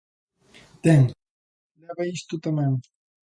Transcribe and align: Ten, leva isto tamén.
Ten, 0.85 1.01
leva 1.83 2.03
isto 2.17 2.33
tamén. 2.45 2.73